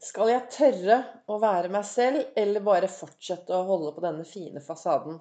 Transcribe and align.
Skal 0.00 0.30
jeg 0.32 0.46
tørre 0.48 0.94
å 1.28 1.36
være 1.42 1.68
meg 1.68 1.82
selv, 1.84 2.22
eller 2.40 2.62
bare 2.64 2.88
fortsette 2.88 3.52
å 3.52 3.66
holde 3.68 3.90
på 3.92 4.00
denne 4.00 4.22
fine 4.24 4.62
fasaden? 4.64 5.18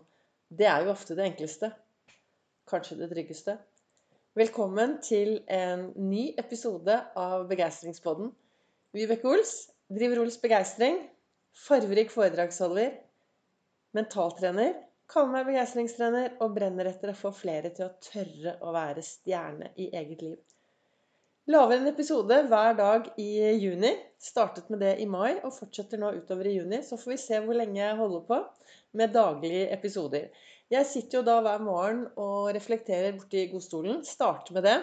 Det 0.48 0.70
er 0.72 0.86
jo 0.86 0.94
ofte 0.94 1.18
det 1.18 1.26
enkleste. 1.26 1.68
Kanskje 2.72 2.96
det 3.02 3.10
tryggeste. 3.12 3.58
Velkommen 4.40 4.94
til 5.04 5.34
en 5.52 5.90
ny 6.00 6.30
episode 6.40 6.96
av 7.20 7.44
Begeistringspodden. 7.50 8.30
Vibeke 8.96 9.28
Ols 9.28 9.52
driver 9.92 10.24
Ols 10.24 10.40
Begeistring. 10.40 11.02
Farverik 11.66 12.16
foredragsholder. 12.16 12.96
Mentaltrener. 14.00 14.78
Kaller 15.12 15.34
meg 15.34 15.50
begeistringstrener 15.52 16.40
og 16.40 16.56
brenner 16.56 16.88
etter 16.88 17.12
å 17.12 17.20
få 17.20 17.34
flere 17.36 17.74
til 17.76 17.90
å 17.90 17.98
tørre 18.08 18.56
å 18.64 18.72
være 18.80 19.04
stjerne 19.04 19.74
i 19.76 19.92
eget 19.92 20.24
liv. 20.24 20.40
Lager 21.50 21.80
en 21.80 21.88
episode 21.90 22.36
hver 22.46 22.76
dag 22.78 23.08
i 23.18 23.32
juni. 23.58 23.90
Startet 24.22 24.68
med 24.70 24.84
det 24.84 24.92
i 25.02 25.08
mai 25.10 25.40
og 25.40 25.56
fortsetter 25.56 25.98
nå 25.98 26.12
utover 26.20 26.46
i 26.46 26.52
juni. 26.60 26.78
Så 26.86 27.00
får 27.02 27.10
vi 27.10 27.16
se 27.18 27.40
hvor 27.42 27.58
lenge 27.58 27.80
jeg 27.80 27.96
holder 27.98 28.26
på 28.28 28.38
med 29.00 29.16
daglige 29.16 29.64
episoder. 29.74 30.28
Jeg 30.70 30.86
sitter 30.86 31.18
jo 31.18 31.24
da 31.26 31.40
hver 31.42 31.64
morgen 31.66 32.04
og 32.22 32.52
reflekterer 32.54 33.16
borti 33.18 33.48
godstolen. 33.50 34.04
Starter 34.06 34.54
med 34.54 34.68
det. 34.70 34.76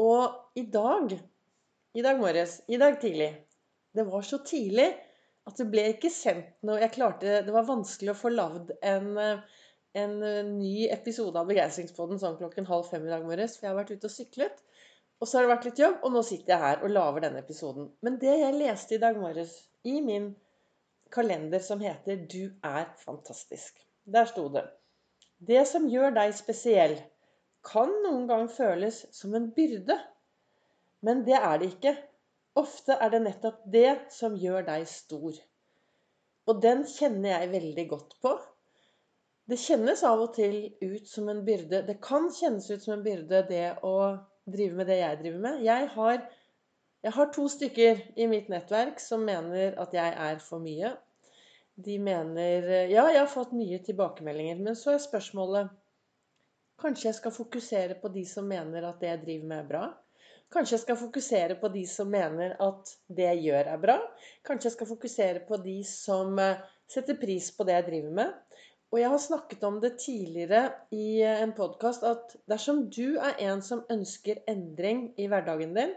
Og 0.00 0.56
i 0.56 0.64
dag, 0.72 1.12
i 1.92 2.04
dag 2.06 2.22
morges, 2.22 2.62
i 2.68 2.80
dag 2.80 2.96
tidlig 3.02 3.28
Det 3.92 4.06
var 4.08 4.24
så 4.24 4.38
tidlig 4.48 4.86
at 5.48 5.60
det 5.60 5.68
ble 5.68 5.84
ikke 5.90 6.12
sendt 6.12 6.48
noe 6.64 6.80
jeg 6.80 6.94
klarte, 6.96 7.42
Det 7.44 7.52
var 7.52 7.68
vanskelig 7.68 8.14
å 8.14 8.20
få 8.22 8.32
lagd 8.32 8.72
en, 8.80 9.12
en 9.92 10.16
ny 10.54 10.88
episode 10.96 11.36
av 11.36 11.52
Begeistringspodden 11.52 12.24
sånn 12.24 12.40
klokken 12.40 12.72
halv 12.72 12.88
fem 12.88 13.04
i 13.04 13.12
dag 13.12 13.28
morges. 13.28 13.58
For 13.58 13.68
jeg 13.68 13.74
har 13.74 13.80
vært 13.82 13.92
ute 13.98 14.08
og 14.08 14.16
syklet. 14.16 14.64
Og 15.18 15.26
så 15.28 15.38
har 15.38 15.46
det 15.46 15.52
vært 15.52 15.64
litt 15.66 15.80
jobb, 15.82 15.96
og 16.06 16.12
nå 16.14 16.22
sitter 16.26 16.54
jeg 16.54 16.62
her 16.62 16.82
og 16.84 16.92
lager 16.94 17.24
denne 17.26 17.42
episoden. 17.42 17.88
Men 18.06 18.18
det 18.22 18.34
jeg 18.38 18.58
leste 18.58 18.94
i 18.94 19.02
dag 19.02 19.18
morges 19.18 19.54
i 19.88 19.98
min 20.04 20.28
kalender 21.10 21.62
som 21.64 21.80
heter 21.82 22.16
'Du 22.16 22.54
er 22.62 22.86
fantastisk', 23.04 23.86
der 24.04 24.24
sto 24.24 24.48
det 24.48 24.68
Det 25.48 25.66
som 25.66 25.88
gjør 25.88 26.14
deg 26.14 26.34
spesiell, 26.34 26.96
kan 27.64 27.90
noen 28.04 28.26
gang 28.28 28.48
føles 28.50 29.06
som 29.12 29.34
en 29.34 29.50
byrde. 29.54 29.98
Men 31.02 31.24
det 31.26 31.34
er 31.34 31.58
det 31.58 31.68
ikke. 31.74 31.96
Ofte 32.58 32.92
er 32.92 33.10
det 33.10 33.22
nettopp 33.22 33.60
det 33.72 33.98
som 34.10 34.36
gjør 34.36 34.66
deg 34.66 34.86
stor. 34.88 35.32
Og 36.46 36.62
den 36.62 36.84
kjenner 36.86 37.30
jeg 37.40 37.50
veldig 37.52 37.88
godt 37.88 38.16
på. 38.22 38.32
Det 39.48 39.58
kjennes 39.58 40.02
av 40.04 40.20
og 40.20 40.34
til 40.34 40.56
ut 40.82 41.06
som 41.08 41.28
en 41.28 41.44
byrde. 41.44 41.86
Det 41.86 42.00
kan 42.04 42.30
kjennes 42.34 42.70
ut 42.70 42.82
som 42.82 42.98
en 42.98 43.04
byrde, 43.04 43.44
det 43.48 43.78
å 43.82 43.94
drive 44.52 44.78
med 44.78 44.88
det 44.90 45.00
jeg 45.00 45.18
driver 45.22 45.42
med. 45.44 45.60
Jeg 45.66 45.90
har, 45.94 46.22
jeg 47.04 47.14
har 47.18 47.30
to 47.34 47.44
stykker 47.52 48.02
i 48.16 48.28
mitt 48.30 48.48
nettverk 48.52 49.02
som 49.02 49.26
mener 49.26 49.76
at 49.80 49.94
jeg 49.96 50.16
er 50.28 50.42
for 50.44 50.62
mye. 50.64 50.94
De 51.78 51.98
mener 52.02 52.66
Ja, 52.90 53.06
jeg 53.12 53.20
har 53.20 53.30
fått 53.30 53.54
mye 53.54 53.78
tilbakemeldinger, 53.86 54.58
men 54.66 54.78
så 54.78 54.96
er 54.96 55.04
spørsmålet 55.04 55.70
Kanskje 56.78 57.08
jeg 57.08 57.16
skal 57.16 57.34
fokusere 57.34 57.94
på 57.98 58.10
de 58.14 58.22
som 58.26 58.46
mener 58.46 58.84
at 58.86 59.00
det 59.02 59.08
jeg 59.08 59.22
driver 59.24 59.46
med, 59.50 59.62
er 59.64 59.70
bra? 59.72 59.86
Kanskje 60.54 60.76
jeg 60.76 60.82
skal 60.84 60.96
fokusere 60.96 61.56
på 61.60 61.68
de 61.74 61.82
som 61.90 62.08
mener 62.08 62.54
at 62.62 62.92
det 63.10 63.24
jeg 63.26 63.40
gjør, 63.48 63.70
er 63.72 63.80
bra? 63.82 63.96
Kanskje 64.46 64.68
jeg 64.68 64.76
skal 64.76 64.88
fokusere 64.88 65.42
på 65.48 65.58
de 65.64 65.74
som 65.84 66.38
eh, 66.40 66.62
setter 66.88 67.18
pris 67.20 67.50
på 67.56 67.66
det 67.68 67.74
jeg 67.74 67.86
driver 67.88 68.14
med? 68.20 68.36
Og 68.88 69.02
jeg 69.02 69.10
har 69.12 69.20
snakket 69.20 69.64
om 69.68 69.80
det 69.82 69.98
tidligere 70.00 70.62
i 70.96 71.20
en 71.20 71.50
podkast 71.56 72.04
at 72.08 72.32
dersom 72.48 72.86
du 72.88 73.18
er 73.20 73.36
en 73.50 73.60
som 73.64 73.82
ønsker 73.92 74.40
endring 74.48 75.10
i 75.20 75.26
hverdagen 75.28 75.74
din, 75.76 75.92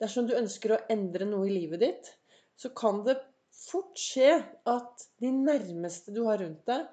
dersom 0.00 0.28
du 0.28 0.32
ønsker 0.38 0.72
å 0.72 0.80
endre 0.88 1.28
noe 1.28 1.50
i 1.50 1.52
livet 1.52 1.82
ditt, 1.84 2.08
så 2.56 2.72
kan 2.72 3.02
det 3.04 3.18
fort 3.52 3.92
skje 4.00 4.38
at 4.70 5.04
de 5.20 5.34
nærmeste 5.34 6.14
du 6.16 6.22
har 6.30 6.40
rundt 6.40 6.64
deg, 6.70 6.86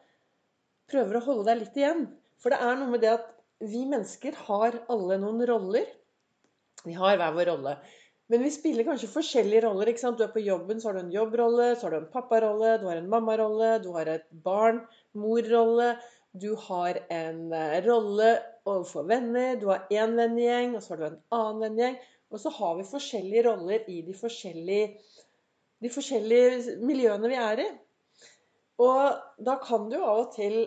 prøver 0.92 1.22
å 1.22 1.26
holde 1.30 1.48
deg 1.48 1.62
litt 1.62 1.80
igjen. 1.80 2.08
For 2.44 2.52
det 2.52 2.60
er 2.60 2.76
noe 2.82 2.92
med 2.92 3.06
det 3.06 3.14
at 3.16 3.32
vi 3.64 3.86
mennesker 3.88 4.36
har 4.50 4.82
alle 4.92 5.20
noen 5.22 5.46
roller. 5.48 5.88
Vi 6.84 6.98
har 6.98 7.16
hver 7.16 7.38
vår 7.38 7.50
rolle. 7.54 7.78
Men 8.28 8.42
vi 8.42 8.52
spiller 8.52 8.86
kanskje 8.88 9.10
forskjellige 9.14 9.64
roller. 9.68 9.90
ikke 9.90 10.02
sant? 10.02 10.20
Du 10.20 10.26
er 10.26 10.34
på 10.34 10.44
jobben, 10.44 10.82
så 10.82 10.90
har 10.90 10.98
du 10.98 11.06
en 11.06 11.14
jobbrolle, 11.14 11.72
så 11.78 11.88
har 11.88 11.96
du 11.96 12.00
en 12.02 12.12
papparolle, 12.12 12.76
du 12.82 12.88
har 12.90 13.00
en 13.00 13.10
mammarolle, 13.10 13.76
du 13.84 13.92
har 13.96 14.10
et 14.12 14.26
barn, 14.46 14.82
morrolle. 15.20 15.96
Du 16.36 16.52
har 16.68 17.00
en 17.14 17.42
eh, 17.54 17.78
rolle 17.86 18.32
overfor 18.66 19.08
venner, 19.08 19.56
du 19.60 19.70
har 19.72 19.88
én 19.94 20.16
vennegjeng, 20.18 20.76
og 20.76 20.84
så 20.84 20.94
har 20.94 21.02
du 21.02 21.08
en 21.08 21.22
annen 21.38 21.64
vennegjeng. 21.64 21.98
Og 22.34 22.42
så 22.42 22.52
har 22.58 22.76
vi 22.80 22.88
forskjellige 22.90 23.44
roller 23.48 23.90
i 23.92 24.02
de 24.04 24.16
forskjellige, 24.18 24.88
de 25.86 25.92
forskjellige 25.94 26.78
miljøene 26.84 27.32
vi 27.32 27.40
er 27.40 27.62
i. 27.64 27.68
Og 28.84 29.44
da 29.48 29.56
kan 29.64 29.88
du 29.92 29.96
av 30.02 30.26
og 30.26 30.32
til, 30.36 30.58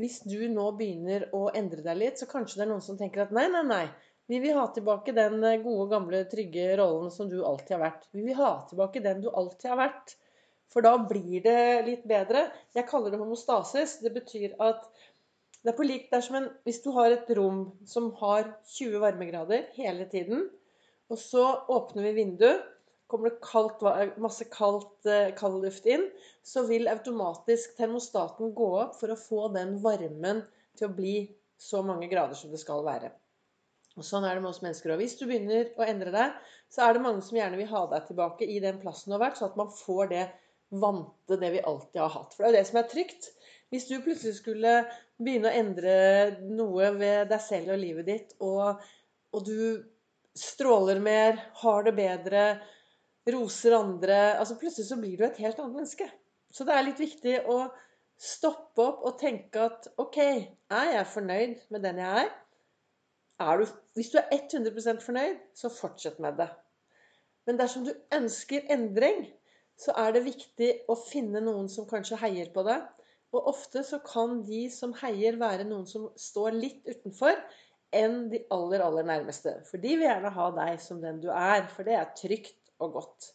hvis 0.00 0.20
du 0.26 0.48
nå 0.52 0.66
begynner 0.76 1.28
å 1.36 1.46
endre 1.56 1.84
deg 1.84 2.00
litt, 2.00 2.20
så 2.20 2.28
kanskje 2.28 2.60
det 2.60 2.66
er 2.66 2.72
noen 2.74 2.84
som 2.84 2.98
tenker 3.00 3.24
at 3.24 3.32
nei, 3.36 3.46
nei, 3.52 3.64
nei. 3.68 3.84
Vi 4.30 4.38
vil 4.42 4.56
ha 4.56 4.66
tilbake 4.72 5.14
den 5.16 5.42
eh, 5.44 5.60
gode, 5.62 5.88
gamle, 5.90 6.22
trygge 6.30 6.76
rollen 6.80 7.10
som 7.12 7.30
du 7.30 7.40
alltid 7.44 7.76
har 7.76 7.82
vært. 7.86 8.04
Vi 8.12 8.26
vil 8.26 8.38
ha 8.38 8.52
tilbake 8.68 9.02
den 9.04 9.24
du 9.24 9.30
alltid 9.30 9.72
har 9.72 9.80
vært. 9.80 10.14
For 10.72 10.84
da 10.84 10.96
blir 11.04 11.42
det 11.44 11.84
litt 11.86 12.04
bedre. 12.08 12.46
Jeg 12.74 12.88
kaller 12.88 13.12
det 13.12 13.20
homostasis. 13.20 13.98
Det 14.00 14.12
betyr 14.14 14.56
at 14.64 14.86
det 15.62 15.70
er 15.70 15.78
på 15.78 15.86
lik 15.86 16.08
dersom 16.10 16.40
en 16.40 16.48
Hvis 16.66 16.80
du 16.82 16.90
har 16.96 17.12
et 17.12 17.28
rom 17.38 17.64
som 17.86 18.10
har 18.18 18.48
20 18.74 19.02
varmegrader 19.04 19.68
hele 19.76 20.08
tiden, 20.10 20.48
og 21.12 21.20
så 21.20 21.44
åpner 21.70 22.08
vi 22.08 22.16
vinduet, 22.22 22.64
kommer 23.12 23.28
det 23.28 23.44
kaldt, 23.44 23.82
masse 24.24 24.46
kaldt, 24.50 25.06
eh, 25.06 25.34
kald 25.36 25.60
luft 25.62 25.86
inn, 25.86 26.06
så 26.42 26.64
vil 26.66 26.88
automatisk 26.88 27.76
termostaten 27.76 28.54
gå 28.56 28.68
opp 28.80 28.96
for 28.96 29.12
å 29.12 29.18
få 29.20 29.50
den 29.52 29.76
varmen 29.84 30.40
til 30.78 30.88
å 30.88 30.94
bli 30.96 31.16
så 31.60 31.82
mange 31.84 32.08
grader 32.10 32.38
som 32.38 32.50
det 32.50 32.62
skal 32.62 32.80
være. 32.86 33.12
Og 34.00 34.06
Sånn 34.08 34.24
er 34.24 34.34
det 34.34 34.42
med 34.42 34.54
oss 34.54 34.62
mennesker 34.64 34.94
òg. 34.94 35.02
Hvis 35.04 35.18
du 35.20 35.26
begynner 35.28 35.68
å 35.76 35.84
endre 35.84 36.14
deg, 36.14 36.38
så 36.72 36.86
er 36.86 36.96
det 36.96 37.04
mange 37.04 37.20
som 37.22 37.36
gjerne 37.36 37.60
vil 37.60 37.68
ha 37.68 37.84
deg 37.90 38.08
tilbake 38.08 38.48
i 38.48 38.56
den 38.64 38.80
plassen 38.80 39.12
du 39.12 39.18
har 39.18 39.26
vært, 39.26 39.38
så 39.38 39.50
at 39.50 39.58
man 39.60 39.68
får 39.68 40.08
det 40.14 40.24
vante, 40.72 41.36
det 41.36 41.50
vi 41.54 41.62
alltid 41.62 42.00
har 42.00 42.12
hatt. 42.16 42.34
For 42.34 42.44
det 42.44 42.48
er 42.48 42.52
jo 42.52 42.58
det 42.58 42.68
som 42.70 42.80
er 42.80 42.90
trygt. 42.90 43.30
Hvis 43.72 43.88
du 43.88 43.94
plutselig 44.04 44.36
skulle 44.38 44.74
begynne 45.20 45.48
å 45.48 45.60
endre 45.62 45.94
noe 46.44 46.90
ved 46.96 47.30
deg 47.30 47.42
selv 47.44 47.74
og 47.74 47.80
livet 47.80 48.08
ditt, 48.08 48.34
og, 48.44 48.80
og 49.32 49.46
du 49.46 49.58
stråler 50.36 51.00
mer, 51.02 51.38
har 51.62 51.86
det 51.86 51.94
bedre, 51.96 52.44
roser 53.32 53.76
andre 53.76 54.16
altså 54.34 54.56
Plutselig 54.58 54.88
så 54.88 54.96
blir 54.98 55.14
du 55.18 55.24
et 55.28 55.40
helt 55.44 55.60
annet 55.62 55.76
menneske. 55.78 56.08
Så 56.52 56.66
det 56.68 56.74
er 56.74 56.86
litt 56.88 57.00
viktig 57.00 57.36
å 57.48 57.58
stoppe 58.22 58.84
opp 58.84 59.04
og 59.08 59.18
tenke 59.20 59.66
at 59.68 59.88
OK, 60.02 60.18
er 60.18 60.90
jeg 60.96 61.12
fornøyd 61.12 61.62
med 61.74 61.86
den 61.86 62.00
jeg 62.02 62.24
er? 62.24 62.32
du, 63.58 63.64
hvis 63.98 64.12
du 64.12 64.18
er 64.20 64.28
100% 64.36 65.00
fornøyd, 65.02 65.38
så 65.58 65.70
fortsett 65.72 66.20
med 66.22 66.36
det. 66.38 66.48
Men 67.48 67.58
dersom 67.58 67.86
du 67.86 67.92
ønsker 68.14 68.68
endring, 68.70 69.24
så 69.80 69.94
er 69.98 70.14
det 70.14 70.24
viktig 70.26 70.70
å 70.90 70.96
finne 70.98 71.42
noen 71.42 71.68
som 71.72 71.88
kanskje 71.88 72.20
heier 72.22 72.52
på 72.54 72.64
deg. 72.66 72.84
Og 73.32 73.48
ofte 73.54 73.82
så 73.86 73.98
kan 74.04 74.42
de 74.46 74.66
som 74.70 74.92
heier, 75.00 75.38
være 75.40 75.64
noen 75.68 75.86
som 75.88 76.10
står 76.20 76.56
litt 76.58 76.82
utenfor 76.88 77.38
enn 77.96 78.26
de 78.32 78.42
aller, 78.52 78.82
aller 78.84 79.06
nærmeste. 79.08 79.58
For 79.68 79.80
de 79.80 79.94
vil 79.96 80.06
gjerne 80.06 80.32
ha 80.32 80.48
deg 80.56 80.80
som 80.80 81.00
den 81.00 81.20
du 81.22 81.30
er, 81.32 81.64
for 81.72 81.88
det 81.88 81.96
er 81.96 82.12
trygt 82.18 82.72
og 82.82 82.98
godt. 82.98 83.32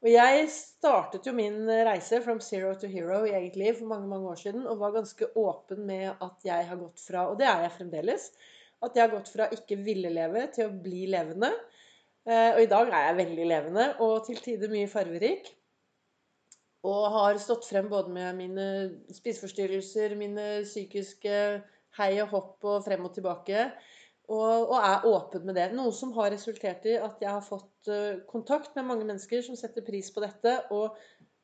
Og 0.00 0.08
jeg 0.08 0.46
startet 0.48 1.26
jo 1.28 1.34
min 1.36 1.66
reise 1.68 2.22
from 2.24 2.38
zero 2.40 2.72
to 2.80 2.88
hero 2.88 3.20
liv 3.26 3.74
for 3.76 3.86
mange 3.90 4.08
mange 4.08 4.30
år 4.32 4.38
siden 4.40 4.66
og 4.66 4.78
var 4.80 4.94
ganske 4.94 5.26
åpen 5.36 5.84
med 5.86 6.14
at 6.24 6.46
jeg 6.46 6.68
har 6.70 6.78
gått 6.80 7.02
fra 7.04 7.26
Og 7.28 7.36
det 7.38 7.46
er 7.46 7.66
jeg 7.66 7.74
fremdeles 7.76 8.30
at 8.80 8.96
jeg 8.96 9.04
har 9.04 9.12
gått 9.12 9.28
fra 9.28 9.50
ikke 9.52 9.76
ville 9.84 10.08
leve 10.08 10.46
til 10.54 10.70
å 10.70 10.76
bli 10.84 11.04
levende. 11.12 11.52
Eh, 12.24 12.54
og 12.54 12.62
i 12.62 12.70
dag 12.70 12.88
er 12.88 13.10
jeg 13.10 13.18
veldig 13.20 13.48
levende 13.50 13.86
og 14.00 14.24
til 14.24 14.40
tider 14.40 14.72
mye 14.72 14.88
farverik. 14.88 15.50
Og 16.86 17.02
har 17.12 17.38
stått 17.42 17.66
frem 17.68 17.90
både 17.90 18.12
med 18.14 18.38
mine 18.38 18.66
spiseforstyrrelser, 19.12 20.14
mine 20.16 20.46
psykiske 20.64 21.34
hei 21.98 22.12
og 22.22 22.30
hopp 22.32 22.68
og 22.70 22.84
frem 22.86 23.04
og 23.04 23.12
tilbake. 23.16 23.66
Og, 24.30 24.70
og, 24.70 24.76
er 24.78 25.06
åpen 25.10 25.46
med 25.48 25.56
det. 25.58 25.70
Noe 25.74 25.90
som 25.94 26.12
har 26.14 26.30
resultert 26.30 26.86
i 26.86 26.94
at 27.02 27.18
jeg 27.20 27.32
har 27.34 27.42
fått 27.42 27.90
uh, 27.90 28.20
kontakt 28.30 28.76
med 28.78 28.86
mange 28.86 29.06
mennesker 29.08 29.42
som 29.42 29.58
setter 29.58 29.82
pris 29.82 30.12
på 30.14 30.22
dette, 30.22 30.54
og 30.70 30.94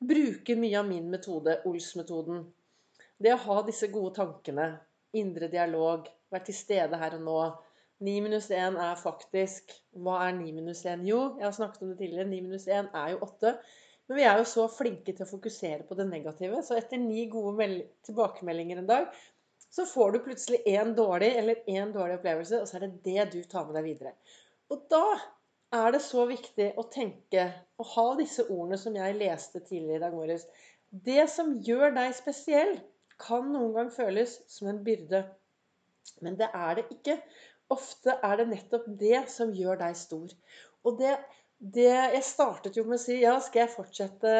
bruker 0.06 0.60
mye 0.60 0.78
av 0.78 0.86
min 0.86 1.08
metode, 1.10 1.58
Ols-metoden. 1.66 2.44
Det 3.18 3.32
å 3.34 3.42
ha 3.48 3.62
disse 3.66 3.88
gode 3.90 4.14
tankene, 4.20 4.68
indre 5.18 5.48
dialog, 5.50 6.06
være 6.30 6.46
til 6.48 6.58
stede 6.58 7.00
her 7.00 7.18
og 7.18 7.26
nå. 7.26 7.40
9 8.06 8.14
minus 8.20 8.50
1 8.52 8.76
er 8.76 8.98
faktisk 9.00 9.72
Hva 10.04 10.18
er 10.26 10.34
9 10.36 10.50
minus 10.52 10.82
1? 10.84 11.06
Jo, 11.08 11.20
jeg 11.40 11.46
har 11.46 11.54
snakket 11.56 11.82
om 11.82 11.94
det 11.94 11.98
tidligere. 12.02 12.28
9 12.28 12.40
minus 12.44 12.66
1 12.68 12.90
er 12.92 13.14
jo 13.14 13.22
8. 13.24 13.54
Men 14.06 14.20
vi 14.20 14.26
er 14.26 14.38
jo 14.38 14.48
så 14.48 14.66
flinke 14.70 15.12
til 15.12 15.24
å 15.24 15.30
fokusere 15.30 15.86
på 15.86 15.96
det 15.98 16.06
negative. 16.08 16.60
Så 16.62 16.76
etter 16.78 17.00
ni 17.02 17.24
gode 17.30 17.66
tilbakemeldinger 18.06 18.82
en 18.82 18.90
dag, 18.90 19.08
så 19.76 19.86
får 19.88 20.12
du 20.12 20.20
plutselig 20.24 20.60
én 20.70 20.92
dårlig 20.96 21.32
eller 21.36 21.64
én 21.68 21.90
dårlig 21.94 22.20
opplevelse, 22.20 22.60
og 22.62 22.68
så 22.68 22.78
er 22.78 22.86
det 22.86 22.92
det 23.04 23.26
du 23.34 23.40
tar 23.50 23.66
med 23.66 23.76
deg 23.76 23.88
videre. 23.88 24.14
Og 24.70 24.86
da 24.90 25.04
er 25.74 25.90
det 25.96 26.02
så 26.04 26.24
viktig 26.28 26.68
å 26.78 26.86
tenke 26.92 27.48
og 27.80 27.90
ha 27.96 28.06
disse 28.20 28.46
ordene 28.46 28.78
som 28.80 28.94
jeg 28.96 29.18
leste 29.18 29.60
tidligere 29.60 29.98
i 29.98 30.04
dag 30.04 30.14
morges. 30.14 30.46
Det 30.90 31.26
som 31.30 31.56
gjør 31.66 31.96
deg 31.96 32.14
spesiell, 32.16 32.76
kan 33.20 33.48
noen 33.52 33.74
gang 33.74 33.90
føles 33.92 34.38
som 34.50 34.68
en 34.70 34.82
byrde. 34.86 35.24
Men 36.22 36.36
det 36.38 36.48
er 36.54 36.78
det 36.78 36.86
ikke. 36.92 37.18
Ofte 37.72 38.14
er 38.22 38.38
det 38.38 38.48
nettopp 38.52 38.86
det 39.00 39.24
som 39.32 39.54
gjør 39.56 39.80
deg 39.80 39.96
stor. 39.98 40.34
Og 40.86 41.00
det, 41.00 41.16
det 41.58 41.88
Jeg 41.88 42.22
startet 42.24 42.76
jo 42.76 42.84
med 42.84 42.98
å 42.98 43.02
si 43.02 43.20
ja, 43.22 43.36
skal 43.40 43.64
jeg 43.64 43.72
fortsette 43.72 44.32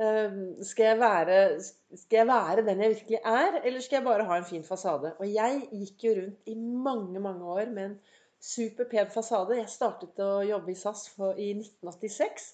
eh, 0.00 0.38
skal 0.64 0.86
jeg, 0.86 0.98
være, 1.00 1.36
skal 1.60 2.22
jeg 2.22 2.28
være 2.30 2.64
den 2.66 2.80
jeg 2.80 2.94
virkelig 2.94 3.20
er, 3.20 3.60
eller 3.60 3.84
skal 3.84 3.98
jeg 3.98 4.06
bare 4.06 4.26
ha 4.30 4.38
en 4.40 4.48
fin 4.48 4.64
fasade? 4.64 5.12
Og 5.18 5.28
jeg 5.28 5.60
gikk 5.70 6.08
jo 6.08 6.16
rundt 6.20 6.48
i 6.48 6.56
mange, 6.56 7.20
mange 7.20 7.44
år 7.58 7.70
med 7.70 7.84
en 7.90 8.00
Superpen 8.42 9.10
fasade. 9.14 9.54
Jeg 9.60 9.70
startet 9.70 10.18
å 10.18 10.40
jobbe 10.42 10.72
i 10.72 10.78
SAS 10.78 11.04
for, 11.14 11.36
i 11.38 11.52
1986. 11.54 12.48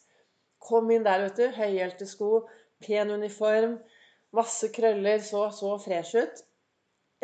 Kom 0.60 0.90
inn 0.92 1.06
der, 1.06 1.22
vet 1.24 1.38
du. 1.40 1.46
Høyhælte 1.56 2.08
sko, 2.10 2.42
pen 2.84 3.14
uniform, 3.14 3.78
masse 4.36 4.68
krøller. 4.74 5.22
Så 5.24 5.46
så 5.56 5.70
fresh 5.80 6.20
ut. 6.20 6.42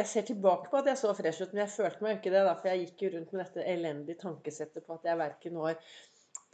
Jeg 0.01 0.11
ser 0.11 0.25
tilbake 0.31 0.73
på 0.73 0.81
at 0.81 0.89
jeg 0.89 0.99
så 0.99 1.13
fresh 1.15 1.45
ut, 1.45 1.53
men 1.53 1.67
jeg 1.67 1.75
følte 1.75 2.07
meg 2.07 2.15
jo 2.15 2.21
ikke 2.23 2.33
det. 2.33 2.47
Da, 2.49 2.57
for 2.57 2.73
jeg 2.73 2.87
gikk 2.87 3.05
jo 3.05 3.13
rundt 3.19 3.35
med 3.35 3.45
dette 3.45 3.69
elendige 3.75 4.23
tankesettet 4.25 4.87
på 4.87 4.97
at 4.97 5.11
jeg 5.11 5.21
verken 5.21 5.61
var 5.61 5.77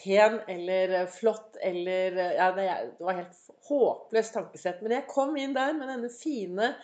pen 0.01 0.39
eller 0.49 1.07
flott 1.13 1.59
eller 1.61 2.19
ja, 2.35 2.51
Det 2.57 2.69
var 3.05 3.19
helt 3.19 3.41
håpløst 3.69 4.37
tankesett. 4.37 4.83
Men 4.83 4.99
jeg 4.99 5.09
kom 5.11 5.37
inn 5.37 5.57
der 5.57 5.75
med 5.77 5.91
denne 5.93 6.11
fine, 6.13 6.75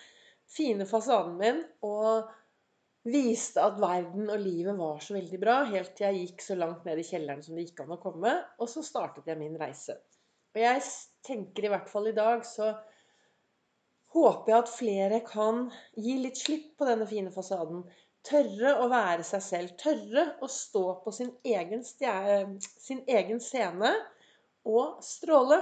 fine 0.51 0.87
fasaden 0.89 1.39
min. 1.41 1.63
og 1.87 2.33
viste 3.07 3.63
at 3.63 3.79
verden 3.79 4.31
og 4.33 4.41
livet 4.43 4.75
var 4.79 4.99
så 5.03 5.15
veldig 5.15 5.39
bra, 5.39 5.61
helt 5.71 5.93
til 5.95 6.09
jeg 6.09 6.23
gikk 6.25 6.43
så 6.43 6.57
langt 6.59 6.87
ned 6.89 6.99
i 6.99 7.07
kjelleren 7.07 7.45
som 7.45 7.55
det 7.55 7.69
gikk 7.69 7.85
an 7.85 7.95
å 7.95 8.03
komme. 8.03 8.33
Og 8.59 8.71
så 8.71 8.83
startet 8.83 9.29
jeg 9.31 9.39
min 9.39 9.55
reise. 9.61 9.95
Og 10.57 10.63
jeg 10.63 10.83
tenker 11.27 11.67
i 11.67 11.71
hvert 11.71 11.91
fall 11.93 12.11
i 12.11 12.17
dag 12.17 12.43
så 12.49 12.73
håper 14.17 14.53
jeg 14.53 14.59
at 14.59 14.73
flere 14.73 15.21
kan 15.27 15.67
gi 15.95 16.17
litt 16.23 16.41
slipp 16.41 16.73
på 16.81 16.89
denne 16.89 17.07
fine 17.11 17.33
fasaden. 17.35 17.85
Tørre 18.27 18.73
å 18.83 18.89
være 18.91 19.25
seg 19.27 19.43
selv. 19.45 19.75
Tørre 19.81 20.27
å 20.43 20.49
stå 20.51 20.85
på 21.05 21.13
sin 21.15 21.33
egen, 21.47 21.85
sin 21.87 23.03
egen 23.07 23.43
scene 23.43 23.93
og 24.67 25.03
stråle. 25.07 25.61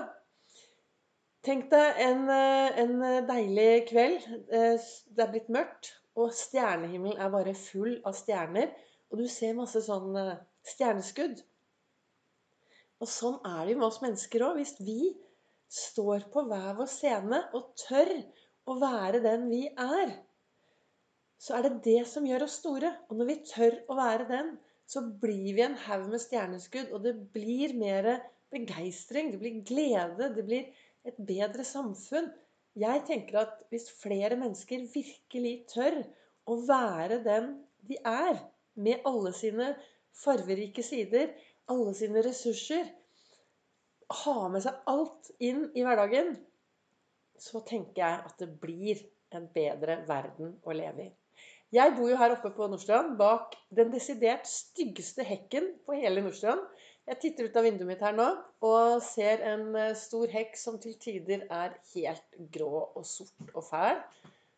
Tenk 1.45 1.69
deg 1.73 2.01
en, 2.01 2.25
en 2.31 2.95
deilig 3.29 3.85
kveld. 3.91 4.25
Det 4.49 5.27
er 5.27 5.33
blitt 5.35 5.53
mørkt. 5.53 5.93
Og 6.15 6.31
stjernehimmelen 6.35 7.21
er 7.21 7.33
bare 7.33 7.57
full 7.59 7.99
av 8.07 8.15
stjerner. 8.17 8.71
Og 9.11 9.21
du 9.21 9.27
ser 9.31 9.57
masse 9.59 9.83
sånn 9.85 10.15
eh, 10.19 10.39
stjerneskudd. 10.67 11.43
Og 13.03 13.11
sånn 13.11 13.41
er 13.47 13.65
det 13.65 13.75
jo 13.75 13.81
med 13.81 13.89
oss 13.91 14.01
mennesker 14.03 14.45
òg. 14.47 14.61
Hvis 14.61 14.77
vi 14.81 15.13
står 15.75 16.29
på 16.33 16.45
hver 16.49 16.73
vår 16.79 16.89
scene 16.91 17.43
og 17.55 17.75
tør 17.83 18.13
å 18.71 18.79
være 18.81 19.21
den 19.25 19.49
vi 19.51 19.67
er, 19.69 20.15
så 21.39 21.59
er 21.59 21.67
det 21.67 21.83
det 21.85 22.03
som 22.09 22.27
gjør 22.27 22.47
oss 22.47 22.59
store. 22.61 22.93
Og 23.11 23.19
når 23.19 23.31
vi 23.31 23.41
tør 23.49 23.77
å 23.91 23.99
være 23.99 24.29
den, 24.31 24.55
så 24.87 25.03
blir 25.23 25.57
vi 25.57 25.65
en 25.65 25.77
haug 25.87 26.07
med 26.13 26.23
stjerneskudd. 26.23 26.93
Og 26.95 27.05
det 27.05 27.15
blir 27.35 27.75
mer 27.79 28.09
begeistring, 28.55 29.33
det 29.33 29.41
blir 29.43 29.61
glede, 29.67 30.31
det 30.37 30.45
blir 30.47 30.85
et 31.09 31.19
bedre 31.19 31.67
samfunn. 31.67 32.31
Jeg 32.79 33.05
tenker 33.07 33.43
at 33.45 33.59
hvis 33.71 33.87
flere 34.01 34.39
mennesker 34.39 34.87
virkelig 34.95 35.55
tør 35.71 36.01
å 36.51 36.59
være 36.67 37.21
den 37.25 37.53
de 37.89 37.99
er, 38.09 38.41
med 38.75 39.05
alle 39.07 39.31
sine 39.37 39.69
farverike 40.19 40.83
sider, 40.83 41.29
alle 41.71 41.93
sine 41.95 42.23
ressurser, 42.25 42.89
ha 44.25 44.49
med 44.51 44.65
seg 44.65 44.81
alt 44.91 45.31
inn 45.43 45.69
i 45.79 45.85
hverdagen, 45.87 46.35
så 47.41 47.63
tenker 47.67 48.03
jeg 48.03 48.25
at 48.31 48.41
det 48.43 48.51
blir 48.63 49.05
en 49.35 49.47
bedre 49.55 50.01
verden 50.09 50.57
å 50.63 50.75
leve 50.75 51.07
i. 51.07 51.13
Jeg 51.75 51.95
bor 51.97 52.07
jo 52.07 52.17
her 52.21 52.37
oppe 52.37 52.53
på 52.55 52.67
Nordstrand, 52.71 53.17
bak 53.19 53.57
den 53.75 53.89
desidert 53.91 54.47
styggeste 54.47 55.25
hekken 55.27 55.73
på 55.87 55.97
hele 55.99 56.23
Nordstrand. 56.23 56.61
Jeg 57.09 57.19
titter 57.23 57.49
ut 57.49 57.57
av 57.59 57.67
vinduet 57.67 57.89
mitt 57.89 58.05
her 58.05 58.15
nå 58.15 58.27
og 58.65 59.01
ser 59.03 59.43
en 59.49 59.65
eh, 59.77 59.97
stor 59.99 60.31
hekk 60.31 60.55
som 60.61 60.77
til 60.81 60.95
tider 61.03 61.43
er 61.53 61.75
helt 61.97 62.39
grå 62.55 62.85
og 62.85 63.03
sort 63.09 63.51
og 63.51 63.67
fæl. 63.67 63.99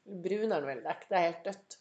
Brun 0.04 0.52
er 0.52 0.60
den 0.60 0.68
vel. 0.68 0.82
Det 0.84 1.16
er 1.16 1.24
helt 1.24 1.48
dødt. 1.48 1.78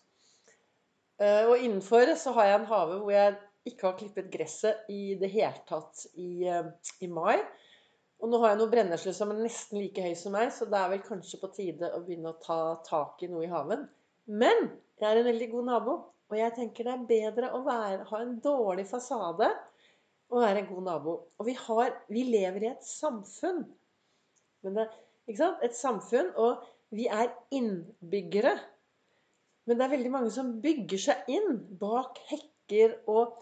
Eh, 1.20 1.44
og 1.50 1.58
innenfor 1.58 2.14
så 2.22 2.34
har 2.38 2.50
jeg 2.50 2.62
en 2.62 2.72
hage 2.72 3.02
hvor 3.02 3.14
jeg 3.14 3.36
ikke 3.74 3.90
har 3.90 4.00
klippet 4.00 4.32
gresset 4.32 4.90
i 4.94 5.18
det 5.20 5.34
hele 5.36 5.62
tatt 5.68 6.06
i, 6.14 6.48
eh, 6.48 6.72
i 7.04 7.12
mai. 7.12 7.44
Og 8.24 8.32
nå 8.32 8.40
har 8.40 8.54
jeg 8.54 8.62
noen 8.64 8.72
brennesler 8.72 9.20
som 9.20 9.36
er 9.36 9.44
nesten 9.44 9.84
like 9.84 10.08
høy 10.08 10.16
som 10.16 10.34
meg, 10.38 10.56
så 10.56 10.70
det 10.72 10.80
er 10.80 10.96
vel 10.96 11.04
kanskje 11.04 11.44
på 11.44 11.52
tide 11.60 11.92
å 11.92 12.02
begynne 12.08 12.32
å 12.32 12.40
ta 12.40 12.60
tak 12.88 13.20
i 13.28 13.30
noe 13.36 13.44
i 13.44 13.52
haven. 13.52 13.84
Men 14.26 14.70
jeg 15.00 15.08
er 15.10 15.22
en 15.22 15.28
veldig 15.28 15.48
god 15.52 15.66
nabo, 15.70 15.96
og 16.32 16.38
jeg 16.40 16.54
tenker 16.56 16.88
det 16.88 16.94
er 16.94 17.08
bedre 17.10 17.52
å 17.54 17.62
være, 17.66 18.06
ha 18.10 18.22
en 18.24 18.38
dårlig 18.42 18.88
fasade 18.90 19.50
og 20.32 20.42
være 20.42 20.64
en 20.64 20.70
god 20.72 20.86
nabo. 20.88 21.18
Og 21.38 21.50
vi, 21.50 21.56
har, 21.68 21.92
vi 22.10 22.24
lever 22.28 22.66
i 22.66 22.72
et 22.72 22.88
samfunn. 22.88 23.64
Det, 24.66 24.88
et 25.30 25.78
samfunn, 25.78 26.32
og 26.42 26.64
vi 26.96 27.06
er 27.12 27.30
innbyggere. 27.54 28.56
Men 29.66 29.78
det 29.78 29.86
er 29.86 29.94
veldig 29.96 30.14
mange 30.14 30.32
som 30.34 30.56
bygger 30.62 31.02
seg 31.02 31.30
inn 31.34 31.60
bak 31.82 32.18
hekker 32.30 32.98
og 33.12 33.38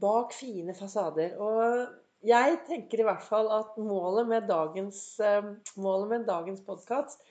bak 0.00 0.34
fine 0.34 0.74
fasader. 0.78 1.34
Og 1.42 2.26
jeg 2.26 2.58
tenker 2.68 3.02
i 3.02 3.06
hvert 3.06 3.24
fall 3.24 3.50
at 3.54 3.78
målet 3.80 4.28
med 4.28 4.48
dagens, 4.50 5.02
eh, 5.24 5.52
målet 5.80 6.26
dagens 6.28 6.62
podkast, 6.66 7.22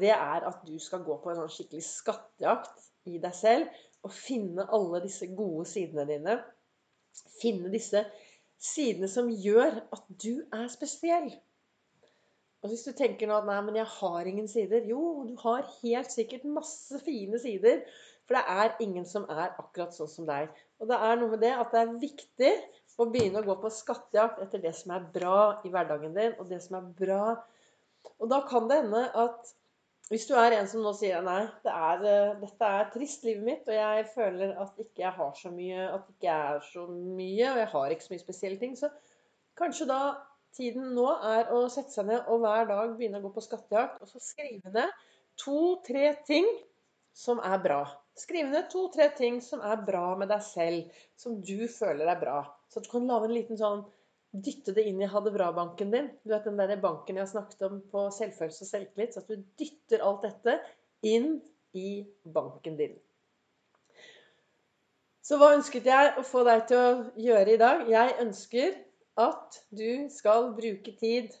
det 0.00 0.10
er 0.14 0.48
at 0.48 0.62
du 0.66 0.74
skal 0.82 1.04
gå 1.06 1.16
på 1.22 1.30
en 1.30 1.42
sånn 1.42 1.52
skikkelig 1.52 1.84
skattejakt 1.86 2.88
i 3.10 3.20
deg 3.22 3.34
selv 3.36 3.82
og 4.04 4.12
finne 4.12 4.66
alle 4.74 5.00
disse 5.04 5.28
gode 5.36 5.66
sidene 5.68 6.06
dine 6.08 6.38
finne 7.40 7.70
disse 7.72 8.04
sidene 8.64 9.08
som 9.10 9.30
gjør 9.30 9.80
at 9.94 10.06
du 10.08 10.44
er 10.54 10.66
spesiell. 10.72 11.30
Og 12.64 12.72
hvis 12.72 12.86
du 12.88 12.94
tenker 12.96 13.28
nå 13.28 13.36
at 13.36 13.48
nei, 13.48 13.58
men 13.66 13.76
jeg 13.76 13.90
har 13.98 14.28
ingen 14.28 14.46
sider 14.48 14.86
Jo, 14.88 15.26
du 15.28 15.34
har 15.42 15.66
helt 15.82 16.12
sikkert 16.12 16.46
masse 16.48 17.00
fine 17.04 17.38
sider. 17.40 17.82
For 18.24 18.38
det 18.38 18.44
er 18.48 18.78
ingen 18.80 19.04
som 19.04 19.26
er 19.28 19.50
akkurat 19.60 19.92
sånn 19.92 20.08
som 20.08 20.28
deg. 20.28 20.48
Og 20.80 20.88
det 20.88 20.96
er 20.96 21.18
noe 21.20 21.34
med 21.34 21.42
det 21.44 21.52
at 21.52 21.74
det 21.74 21.82
er 21.82 21.98
viktig 22.00 22.52
å 22.96 23.06
begynne 23.12 23.42
å 23.42 23.44
gå 23.44 23.58
på 23.60 23.72
skattejakt 23.74 24.40
etter 24.40 24.62
det 24.62 24.72
som 24.78 24.94
er 24.96 25.04
bra 25.12 25.40
i 25.66 25.72
hverdagen 25.74 26.16
din, 26.16 26.32
og 26.38 26.48
det 26.48 26.62
som 26.64 26.78
er 26.78 26.88
bra. 27.02 27.26
Og 28.20 28.30
da 28.30 28.40
kan 28.48 28.68
det 28.70 28.82
hende 28.82 29.04
at 29.24 29.54
hvis 30.10 30.26
du 30.28 30.34
er 30.36 30.52
en 30.52 30.66
som 30.68 30.82
nå 30.84 30.92
sier 30.96 31.22
nei, 31.24 31.46
det 31.64 31.72
er, 31.72 32.02
eh, 32.10 32.34
dette 32.42 32.68
er 32.68 32.90
trist, 32.92 33.24
livet 33.24 33.46
mitt, 33.46 33.70
og 33.70 33.78
jeg 33.78 34.04
føler 34.12 34.52
at 34.60 34.82
ikke 34.82 35.00
jeg 35.00 35.16
har 35.16 35.32
så 35.38 35.52
mye, 35.54 35.86
at 35.94 36.10
ikke 36.12 36.28
jeg 36.28 36.52
er 36.56 36.66
så 36.68 36.84
mye, 36.90 37.48
og 37.48 37.60
jeg 37.62 37.70
har 37.72 37.94
ikke 37.94 38.06
så 38.06 38.12
mye 38.12 38.24
spesielle 38.26 38.60
ting, 38.60 38.76
så 38.76 38.90
kanskje 39.56 39.88
da 39.88 40.00
tiden 40.54 40.92
nå 40.94 41.08
er 41.30 41.50
å 41.54 41.64
sette 41.72 41.94
seg 41.94 42.10
ned 42.10 42.28
og 42.30 42.44
hver 42.44 42.68
dag 42.68 42.92
begynne 42.98 43.22
å 43.22 43.24
gå 43.24 43.32
på 43.34 43.46
skattejakt, 43.46 44.04
og 44.04 44.12
så 44.12 44.20
skrive 44.22 44.74
ned 44.76 44.92
to-tre 45.40 46.12
ting 46.28 46.46
som 47.16 47.40
er 47.42 47.58
bra. 47.64 47.80
Skrive 48.18 48.52
ned 48.52 48.68
to-tre 48.70 49.08
ting 49.16 49.40
som 49.42 49.64
er 49.64 49.80
bra 49.88 50.12
med 50.18 50.30
deg 50.30 50.44
selv, 50.46 51.00
som 51.18 51.40
du 51.42 51.64
føler 51.70 52.12
er 52.12 52.20
bra. 52.20 52.38
Så 52.70 52.84
du 52.84 52.90
kan 52.92 53.08
lage 53.08 53.30
en 53.30 53.34
liten 53.34 53.58
sånn 53.58 53.82
dytte 54.34 54.74
det 54.74 54.84
inn 54.88 55.00
i 55.02 55.08
ha 55.10 55.20
det 55.22 55.32
bra-banken 55.34 55.92
din. 55.94 56.10
Du 56.24 56.32
vet 56.32 56.46
den 56.48 56.58
der 56.58 56.76
banken 56.82 57.18
jeg 57.18 57.22
har 57.22 57.30
snakket 57.30 57.66
om 57.68 57.80
på 57.90 58.08
selvfølelse 58.14 58.64
og 58.64 58.70
selvtillit. 58.70 59.14
Så 59.14 59.22
at 59.22 59.30
du 59.30 59.42
dytter 59.60 60.02
alt 60.06 60.24
dette 60.26 60.56
inn 61.06 61.36
i 61.78 62.02
banken 62.34 62.78
din. 62.80 62.96
Så 65.24 65.38
hva 65.40 65.54
ønsket 65.56 65.86
jeg 65.88 66.10
å 66.20 66.24
få 66.26 66.42
deg 66.44 66.66
til 66.68 66.80
å 66.80 66.96
gjøre 67.20 67.54
i 67.54 67.60
dag? 67.60 67.86
Jeg 67.88 68.16
ønsker 68.26 68.74
at 69.22 69.60
du 69.72 70.10
skal 70.12 70.50
bruke 70.56 70.92
tid 70.98 71.32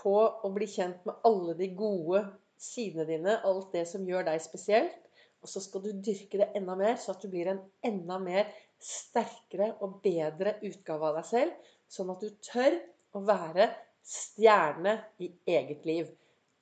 på 0.00 0.16
å 0.16 0.50
bli 0.54 0.66
kjent 0.66 1.04
med 1.06 1.20
alle 1.28 1.54
de 1.58 1.68
gode 1.76 2.24
sidene 2.62 3.06
dine, 3.06 3.36
alt 3.46 3.70
det 3.76 3.84
som 3.90 4.06
gjør 4.08 4.26
deg 4.26 4.42
spesielt. 4.42 4.98
Og 5.42 5.50
så 5.50 5.62
skal 5.62 5.84
du 5.84 5.92
dyrke 5.92 6.40
det 6.40 6.48
enda 6.58 6.74
mer, 6.78 6.96
så 6.98 7.14
at 7.14 7.22
du 7.22 7.30
blir 7.30 7.50
en 7.50 7.62
enda 7.86 8.18
mer 8.22 8.50
sterkere 8.82 9.72
og 9.82 10.00
bedre 10.02 10.56
utgave 10.66 11.10
av 11.10 11.20
deg 11.20 11.28
selv 11.28 11.72
sånn 11.92 12.12
at 12.14 12.24
du 12.24 12.32
tør 12.44 12.78
å 13.16 13.22
være 13.26 13.68
stjerne 14.06 14.96
i 15.22 15.30
eget 15.54 15.86
liv. 15.88 16.10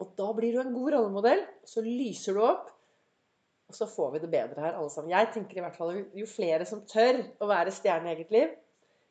Og 0.00 0.14
da 0.18 0.30
blir 0.36 0.54
du 0.54 0.62
en 0.62 0.74
god 0.74 0.94
rollemodell. 0.96 1.42
Så 1.68 1.84
lyser 1.84 2.36
du 2.36 2.42
opp, 2.44 2.70
og 3.70 3.76
så 3.76 3.86
får 3.86 4.16
vi 4.16 4.22
det 4.24 4.32
bedre 4.32 4.64
her 4.64 4.78
alle 4.78 4.90
sammen. 4.92 5.12
Jeg 5.12 5.30
tenker 5.34 5.60
i 5.60 5.62
hvert 5.64 5.78
fall 5.78 6.00
Jo 6.18 6.26
flere 6.26 6.66
som 6.66 6.82
tør 6.88 7.20
å 7.38 7.50
være 7.50 7.74
stjerne 7.74 8.10
i 8.10 8.16
eget 8.16 8.34
liv, 8.34 8.56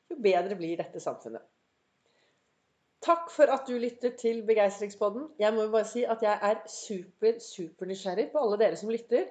jo 0.10 0.18
bedre 0.20 0.58
blir 0.60 0.80
dette 0.80 1.02
samfunnet. 1.04 1.46
Takk 3.06 3.30
for 3.32 3.48
at 3.54 3.70
du 3.70 3.78
lytter 3.80 4.12
til 4.20 4.42
Begeistringspodden. 4.44 5.30
Jeg 5.40 5.56
må 5.56 5.64
jo 5.64 5.72
bare 5.72 5.88
si 5.88 6.02
at 6.04 6.24
jeg 6.26 6.36
er 6.50 6.58
super, 6.68 7.38
super 7.40 7.88
nysgjerrig 7.88 8.26
på 8.34 8.42
alle 8.42 8.58
dere 8.60 8.80
som 8.80 8.92
lytter. 8.92 9.30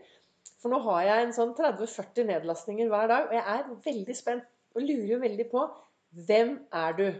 For 0.62 0.72
nå 0.72 0.78
har 0.86 1.02
jeg 1.04 1.26
en 1.26 1.34
sånn 1.36 1.52
30-40 1.58 2.30
nedlastninger 2.30 2.88
hver 2.88 3.10
dag, 3.10 3.28
og 3.28 3.36
jeg 3.36 3.44
er 3.44 3.68
veldig 3.84 4.16
spent 4.16 4.48
og 4.72 4.86
lurer 4.86 5.10
jo 5.10 5.20
veldig 5.20 5.46
på 5.52 5.66
Hvem 6.10 6.68
er 6.72 6.92
du? 6.98 7.12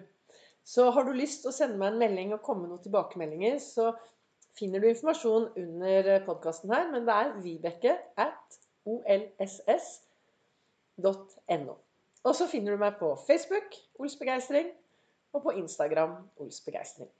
Så 0.64 0.90
har 0.90 1.02
du 1.04 1.12
lyst 1.16 1.40
til 1.42 1.49
å 1.50 1.57
sende 1.57 1.78
meg 1.80 1.92
en 1.92 1.99
melding 2.02 2.33
og 2.37 2.42
komme 2.45 2.62
med 2.64 2.71
noen 2.75 2.85
tilbakemeldinger, 2.85 3.59
så 3.62 3.92
finner 4.59 4.78
du 4.83 4.88
informasjon 4.90 5.49
under 5.57 6.25
podkasten 6.26 6.73
her. 6.75 6.90
Men 6.92 7.07
det 7.09 7.14
er 7.14 7.40
vibeke 7.45 7.92
at 8.21 8.59
olss.no. 8.88 10.04
Og 12.25 12.35
så 12.35 12.47
finner 12.50 12.71
du 12.75 12.78
meg 12.83 12.99
på 13.00 13.09
Facebook 13.26 13.68
Ols 14.02 14.16
Begeistring 14.21 14.68
og 15.33 15.42
på 15.45 15.50
Instagram 15.61 16.12
Ols 16.42 16.61
Begeistring. 16.66 17.11